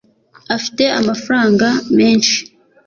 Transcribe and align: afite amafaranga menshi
afite 0.55 0.83
amafaranga 0.99 1.65
menshi 1.97 2.37